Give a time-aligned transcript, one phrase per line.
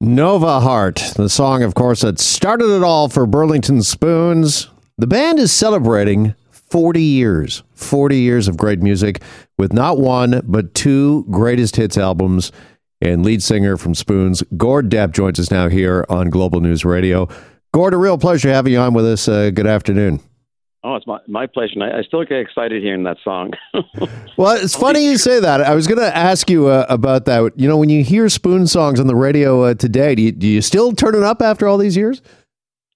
[0.00, 4.68] Nova Heart, the song, of course, that started it all for Burlington Spoons.
[4.98, 9.22] The band is celebrating 40 years, 40 years of great music
[9.56, 12.52] with not one, but two greatest hits albums.
[13.00, 17.28] And lead singer from Spoons, Gord Depp, joins us now here on Global News Radio.
[17.72, 19.28] Gord, a real pleasure having you on with us.
[19.28, 20.20] Uh, good afternoon.
[20.86, 21.82] Oh, it's my, my pleasure.
[21.82, 23.50] I, I still get excited hearing that song.
[24.36, 25.60] well, it's funny you say that.
[25.60, 27.50] I was going to ask you uh, about that.
[27.56, 30.46] You know, when you hear Spoon songs on the radio uh, today, do you, do
[30.46, 32.22] you still turn it up after all these years?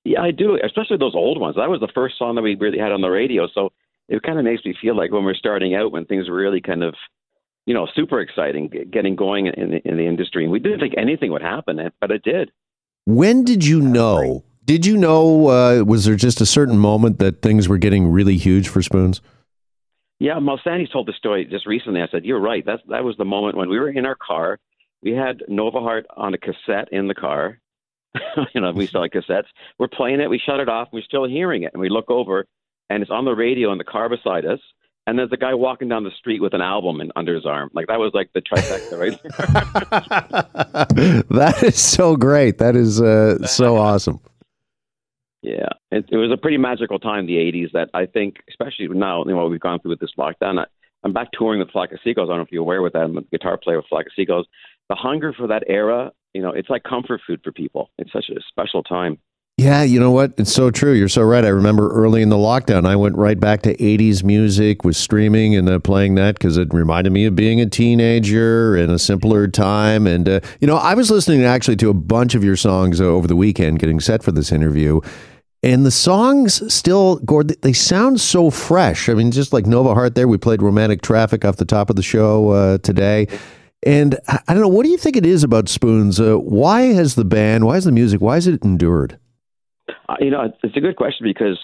[0.05, 1.57] Yeah, I do, especially those old ones.
[1.57, 3.49] That was the first song that we really had on the radio.
[3.53, 3.73] So
[4.09, 6.61] it kind of makes me feel like when we're starting out, when things were really
[6.61, 6.95] kind of,
[7.67, 10.45] you know, super exciting, getting going in the, in the industry.
[10.45, 12.53] And we didn't think anything would happen, but it did.
[13.07, 15.49] When did you know did you know?
[15.49, 19.21] Uh, was there just a certain moment that things were getting really huge for Spoons?
[20.19, 22.03] Yeah, well, Sandy told the story just recently.
[22.03, 22.65] I said, "You're right.
[22.65, 24.59] That's that was the moment when we were in our car.
[25.03, 27.59] We had Nova Heart on a cassette in the car.
[28.55, 29.47] you know, we saw cassettes.
[29.79, 30.29] We're playing it.
[30.29, 30.89] We shut it off.
[30.93, 32.45] We're still hearing it, and we look over,
[32.91, 34.61] and it's on the radio in the car beside us
[35.07, 37.69] and there's a guy walking down the street with an album in, under his arm.
[37.73, 39.21] Like that was like the trifecta, right?
[41.31, 42.59] that is so great.
[42.59, 44.21] That is uh, so awesome.
[45.43, 47.73] Yeah, it, it was a pretty magical time, the '80s.
[47.73, 50.61] That I think, especially now, you know, we've gone through with this lockdown.
[50.61, 50.67] I,
[51.03, 52.29] I'm back touring with Flock of Seagulls.
[52.29, 53.05] I don't know if you're aware with that.
[53.05, 54.47] I'm a guitar player with Flock of Seagulls.
[54.91, 57.91] The hunger for that era, you know, it's like comfort food for people.
[57.97, 59.19] It's such a special time.
[59.61, 60.33] Yeah, you know what?
[60.39, 60.93] It's so true.
[60.93, 61.45] You're so right.
[61.45, 65.55] I remember early in the lockdown, I went right back to 80s music, was streaming
[65.55, 69.49] and uh, playing that because it reminded me of being a teenager and a simpler
[69.49, 70.07] time.
[70.07, 73.27] And, uh, you know, I was listening actually to a bunch of your songs over
[73.27, 75.03] the weekend getting set for this interview.
[75.63, 79.09] And the songs still, Gord, they sound so fresh.
[79.09, 81.97] I mean, just like Nova Heart there, we played Romantic Traffic off the top of
[81.97, 83.29] the show uh, today.
[83.83, 86.21] And I don't know, what do you think it is about Spoons?
[86.21, 89.19] Uh, why has the band, why is the music, why has it endured?
[90.09, 91.59] Uh, you know, it's a good question because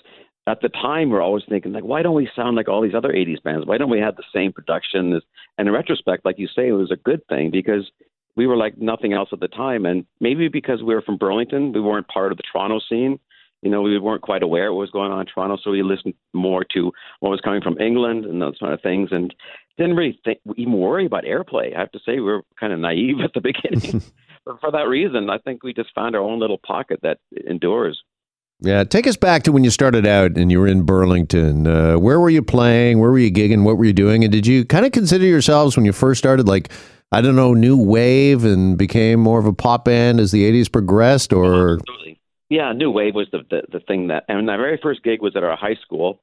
[0.46, 3.10] at the time we're always thinking like, why don't we sound like all these other
[3.12, 3.66] '80s bands?
[3.66, 5.20] Why don't we have the same production?
[5.58, 7.90] And in retrospect, like you say, it was a good thing because
[8.36, 11.72] we were like nothing else at the time, and maybe because we were from Burlington,
[11.72, 13.18] we weren't part of the Toronto scene.
[13.66, 16.14] You know, we weren't quite aware what was going on in Toronto, so we listened
[16.32, 19.34] more to what was coming from England and those kind of things, and
[19.76, 21.74] didn't really think, even worry about airplay.
[21.74, 24.04] I have to say, we were kind of naive at the beginning.
[24.44, 28.00] but for that reason, I think we just found our own little pocket that endures.
[28.60, 31.66] Yeah, take us back to when you started out and you were in Burlington.
[31.66, 33.00] Uh, where were you playing?
[33.00, 33.64] Where were you gigging?
[33.64, 34.22] What were you doing?
[34.22, 36.70] And did you kind of consider yourselves when you first started, like
[37.10, 40.70] I don't know, new wave and became more of a pop band as the '80s
[40.70, 41.74] progressed, or?
[41.74, 42.20] Absolutely.
[42.48, 45.34] Yeah, new wave was the, the the thing that, and my very first gig was
[45.34, 46.20] at our high school,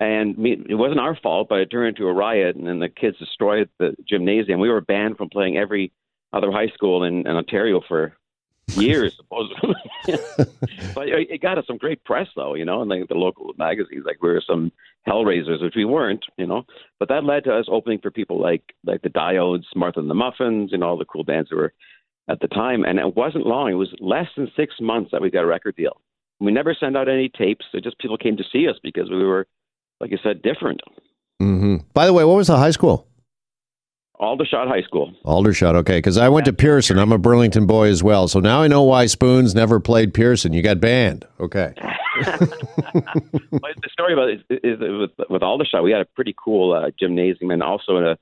[0.00, 2.88] and me, it wasn't our fault, but it turned into a riot, and then the
[2.88, 4.58] kids destroyed the gymnasium.
[4.58, 5.92] We were banned from playing every
[6.32, 8.16] other high school in, in Ontario for
[8.68, 9.74] years, supposedly.
[10.94, 14.04] but it got us some great press, though, you know, in the, the local magazines.
[14.04, 14.72] Like we were some
[15.06, 16.64] hellraisers, which we weren't, you know.
[16.98, 20.14] But that led to us opening for people like like the Diodes, Martha and the
[20.14, 21.72] Muffins, and all the cool bands that were
[22.32, 22.84] at the time.
[22.84, 25.76] And it wasn't long; it was less than six months that we got a record
[25.76, 26.00] deal.
[26.40, 27.66] We never sent out any tapes.
[27.72, 29.46] It just people came to see us because we were,
[30.00, 30.80] like I said, different.
[31.40, 31.76] Mm-hmm.
[31.92, 33.06] By the way, what was the high school?
[34.22, 35.12] Aldershot High School.
[35.24, 35.98] Aldershot, okay.
[35.98, 36.96] Because I went to Pearson.
[36.96, 38.28] I'm a Burlington boy as well.
[38.28, 40.52] So now I know why Spoons never played Pearson.
[40.52, 41.26] You got banned.
[41.40, 41.74] Okay.
[42.22, 46.90] the story about it is, is, with, with Aldershot, we had a pretty cool uh,
[46.98, 48.16] gymnasium and also a,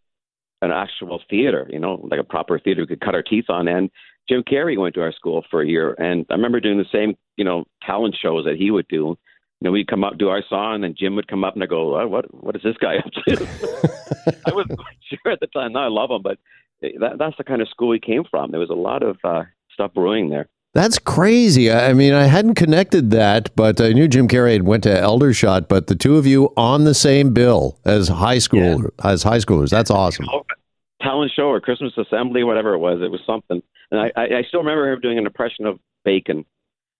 [0.62, 3.68] an actual theater, you know, like a proper theater we could cut our teeth on.
[3.68, 3.90] And
[4.28, 5.94] Jim Carrey went to our school for a year.
[5.98, 9.16] And I remember doing the same, you know, talent shows that he would do
[9.60, 11.66] you know, we'd come up, do our song, and Jim would come up and I
[11.66, 12.32] go, oh, "What?
[12.42, 13.46] What is this guy up to?"
[14.46, 15.74] I wasn't quite sure at the time.
[15.74, 16.38] Now I love him, but
[16.80, 18.52] that, that's the kind of school he came from.
[18.52, 20.48] There was a lot of uh, stuff brewing there.
[20.72, 21.70] That's crazy.
[21.70, 25.68] I mean, I hadn't connected that, but I knew Jim Carrey had went to Aldershot.
[25.68, 29.10] But the two of you on the same bill as high school yeah.
[29.10, 29.68] as high schoolers.
[29.68, 30.26] That's awesome.
[31.02, 33.62] Talent show or Christmas assembly, whatever it was, it was something.
[33.90, 36.44] And I, I, still remember him doing an impression of bacon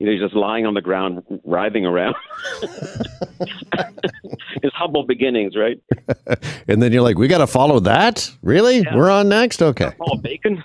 [0.01, 2.15] you know, he's just lying on the ground, writhing around.
[4.63, 5.79] His humble beginnings, right?
[6.69, 8.31] and then you're like, we got to follow that?
[8.43, 8.79] Really?
[8.79, 8.97] Yeah.
[8.97, 9.61] We're on next?
[9.61, 9.91] Okay.
[9.99, 10.65] Follow bacon.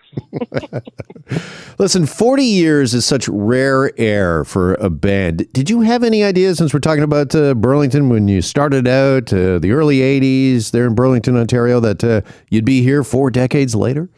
[1.80, 5.52] Listen, 40 years is such rare air for a band.
[5.52, 9.34] Did you have any idea, since we're talking about uh, Burlington, when you started out,
[9.34, 13.76] uh, the early 80s there in Burlington, Ontario, that uh, you'd be here four decades
[13.76, 14.10] later?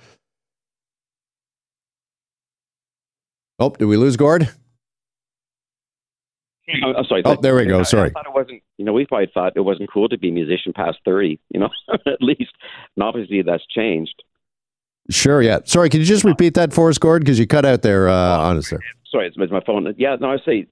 [3.57, 4.51] Oh, did we lose Gord?
[6.69, 7.21] I'm sorry.
[7.25, 7.83] Oh, there we go.
[7.83, 8.09] Sorry.
[8.09, 8.61] I thought it wasn't.
[8.77, 11.39] You know, we probably thought it wasn't cool to be a musician past thirty.
[11.49, 11.69] You know,
[12.05, 12.51] at least,
[12.95, 14.23] and obviously that's changed.
[15.09, 15.59] Sure, yeah.
[15.63, 17.21] Sorry, Can you just repeat that for us, Gord?
[17.21, 18.81] Because you cut out there uh, on us there.
[19.09, 19.93] Sorry, it's my phone.
[19.97, 20.67] Yeah, no, I say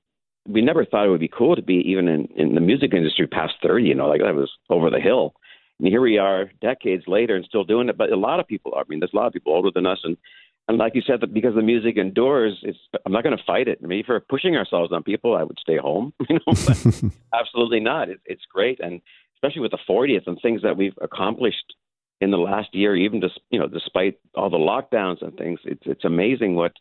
[0.48, 3.28] we never thought it would be cool to be even in, in the music industry
[3.28, 5.34] past 30, you know, like that was over the hill.
[5.80, 7.98] And here we are decades later and still doing it.
[7.98, 9.86] But a lot of people, are I mean, there's a lot of people older than
[9.86, 10.00] us.
[10.04, 10.18] And,
[10.68, 13.68] and like you said, that because the music endures, it's, I'm not going to fight
[13.68, 13.80] it.
[13.84, 17.04] I mean, if we're pushing ourselves on people, I would stay home, you know, but
[17.34, 18.10] absolutely not.
[18.10, 18.80] It, it's great.
[18.80, 19.02] And
[19.38, 21.76] especially with the 40th and things that we've accomplished
[22.20, 25.84] in the last year, even just, you know, despite all the lockdowns and things, it's,
[25.86, 26.72] it's amazing what,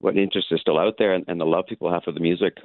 [0.00, 2.58] what interest is still out there and, and the love people have for the music.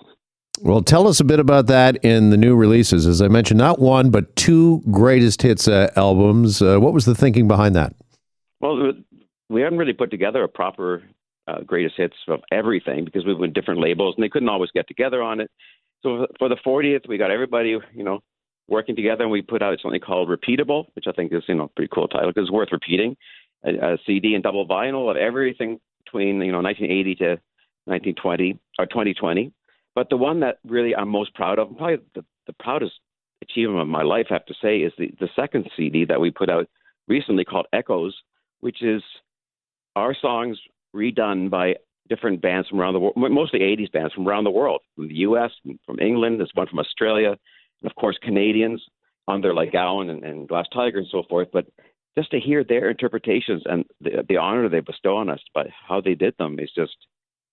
[0.62, 3.08] Well, tell us a bit about that in the new releases.
[3.08, 6.62] As I mentioned, not one, but two greatest hits uh, albums.
[6.62, 7.94] Uh, what was the thinking behind that?
[8.62, 8.94] Well,
[9.50, 11.04] we hadn't really put together a proper
[11.48, 14.88] uh, greatest hits of everything because we in different labels and they couldn't always get
[14.88, 15.52] together on it.
[16.02, 18.20] So for the 40th, we got everybody, you know,
[18.68, 21.72] working together and we put out something called Repeatable, which I think is, you know,
[21.76, 23.16] pretty cool title because it's worth repeating.
[23.64, 27.26] A, a CD and double vinyl of everything between, you know, 1980 to
[27.86, 29.52] 1920 or 2020
[29.96, 32.94] but the one that really I'm most proud of, probably the, the proudest
[33.42, 36.32] achievement of my life, I have to say, is the, the second CD that we
[36.32, 36.68] put out
[37.08, 38.14] recently called Echoes,
[38.60, 39.02] which is
[39.96, 40.60] our songs
[40.96, 41.76] redone by
[42.10, 45.16] different bands from around the world, mostly 80s bands from around the world, from the
[45.16, 45.52] U.S.,
[45.86, 47.36] from England, there's one from Australia,
[47.82, 48.84] and of course Canadians
[49.28, 51.48] on their like Gowan and, and Glass Tiger and so forth.
[51.52, 51.66] But
[52.18, 56.02] just to hear their interpretations and the, the honor they bestow on us by how
[56.02, 56.96] they did them is just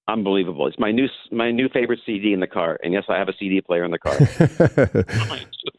[0.08, 0.66] unbelievable.
[0.66, 3.36] It's my new my new favorite CD in the car, and yes, I have a
[3.38, 4.16] CD player in the car.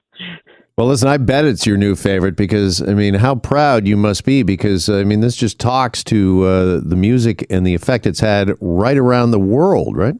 [0.77, 4.25] well, listen, I bet it's your new favorite because I mean, how proud you must
[4.25, 8.19] be because I mean, this just talks to uh, the music and the effect it's
[8.19, 10.15] had right around the world, right?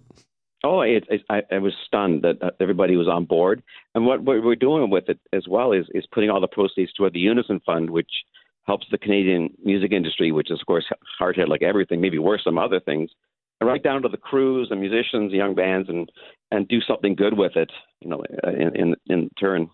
[0.66, 3.62] Oh, it, it, I, I was stunned that uh, everybody was on board,
[3.96, 7.14] and what, we're doing with it as well is is putting all the proceeds toward
[7.14, 8.12] the Unison Fund, which
[8.66, 10.86] helps the Canadian music industry, which is of course
[11.20, 13.10] hard hit like everything, maybe worse some other things
[13.64, 16.10] right down to the crews and musicians, young bands, and
[16.52, 17.72] and do something good with it.
[18.02, 19.70] You know, in in, in turn.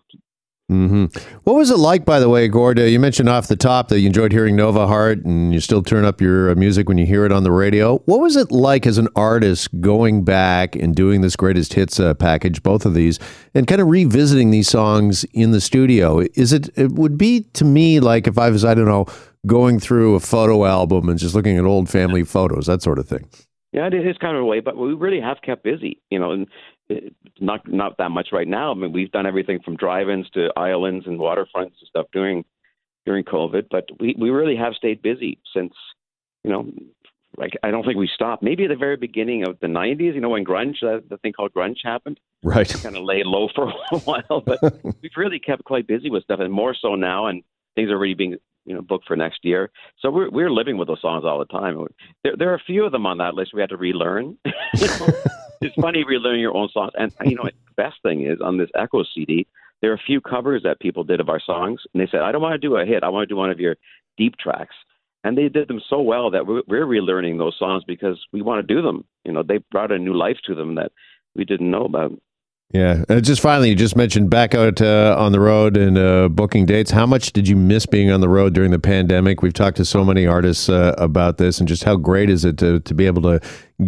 [0.70, 1.06] Mm-hmm.
[1.42, 2.88] What was it like, by the way, Gorda?
[2.88, 6.04] You mentioned off the top that you enjoyed hearing Nova Heart, and you still turn
[6.04, 7.98] up your uh, music when you hear it on the radio.
[8.04, 12.14] What was it like as an artist going back and doing this greatest hits uh,
[12.14, 13.18] package, both of these,
[13.52, 16.20] and kind of revisiting these songs in the studio?
[16.34, 16.70] Is it?
[16.78, 19.06] It would be to me like if I was, I don't know,
[19.48, 23.08] going through a photo album and just looking at old family photos, that sort of
[23.08, 23.28] thing.
[23.72, 26.30] Yeah, it is kind of a way, but we really have kept busy, you know,
[26.30, 26.46] and
[27.40, 28.72] not not that much right now.
[28.72, 32.44] I mean, we've done everything from drive-ins to islands and waterfronts and stuff during
[33.06, 35.72] during COVID, but we we really have stayed busy since,
[36.44, 36.70] you know,
[37.36, 38.42] like I don't think we stopped.
[38.42, 41.32] Maybe at the very beginning of the '90s, you know, when grunge, uh, the thing
[41.32, 42.68] called grunge happened, right?
[42.82, 44.60] Kind of laid low for a while, but
[45.02, 47.26] we've really kept quite busy with stuff, and more so now.
[47.26, 47.42] And
[47.74, 49.70] things are already being you know booked for next year.
[50.00, 51.86] So we're we're living with those songs all the time.
[52.22, 54.36] There there are a few of them on that list we had to relearn.
[55.60, 58.70] it's funny relearning your own songs, and you know the best thing is on this
[58.74, 59.46] Echo CD.
[59.80, 62.32] There are a few covers that people did of our songs, and they said, "I
[62.32, 63.02] don't want to do a hit.
[63.02, 63.76] I want to do one of your
[64.16, 64.74] deep tracks."
[65.22, 68.66] And they did them so well that we're, we're relearning those songs because we want
[68.66, 69.04] to do them.
[69.24, 70.92] You know, they brought a new life to them that
[71.34, 72.12] we didn't know about.
[72.72, 73.04] Yeah.
[73.08, 76.66] Uh, just finally, you just mentioned back out uh, on the road and uh, booking
[76.66, 76.92] dates.
[76.92, 79.42] How much did you miss being on the road during the pandemic?
[79.42, 82.58] We've talked to so many artists uh, about this, and just how great is it
[82.58, 83.40] to, to be able to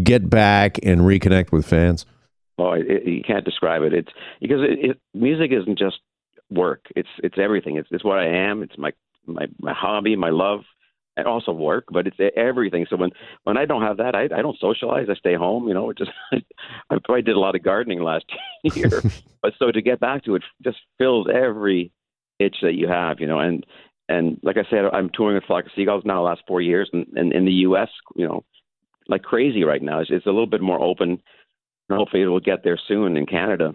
[0.03, 2.07] get back and reconnect with fans?
[2.59, 3.95] Oh, it, you can't describe it.
[3.95, 4.11] It's
[4.41, 6.01] because it, music isn't just
[6.51, 6.87] work.
[6.97, 7.77] It's it's everything.
[7.77, 8.63] It's it's what I am.
[8.63, 8.91] It's my
[9.27, 10.63] my my hobby, my love
[11.17, 12.87] and also work, but it's everything.
[12.89, 13.11] So when
[13.45, 15.09] when I don't have that, I I don't socialize.
[15.11, 15.69] I stay home.
[15.69, 18.25] You know, it just I probably did a lot of gardening last
[18.63, 19.03] year.
[19.43, 21.93] but so to get back to it, just fills every
[22.39, 23.21] itch that you have.
[23.21, 23.65] You know, and
[24.09, 26.89] and like I said, I'm touring with Flock of Seagulls now the last four years,
[26.93, 28.45] and, and in the U.S., you know,
[29.09, 30.01] like crazy right now.
[30.01, 31.23] It's, it's a little bit more open.
[31.91, 33.75] Hopefully, it will get there soon in Canada.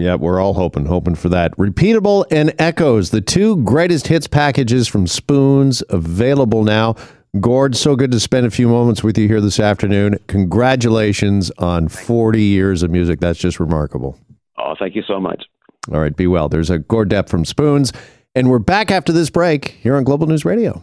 [0.00, 1.56] Yeah, we're all hoping, hoping for that.
[1.56, 6.94] Repeatable and Echoes, the two greatest hits packages from Spoons, available now.
[7.40, 10.18] Gord, so good to spend a few moments with you here this afternoon.
[10.28, 13.20] Congratulations on 40 years of music.
[13.20, 14.18] That's just remarkable.
[14.56, 15.44] Oh, thank you so much.
[15.92, 16.48] All right, be well.
[16.48, 17.92] There's a Gord Depp from Spoons.
[18.34, 20.82] And we're back after this break here on Global News Radio.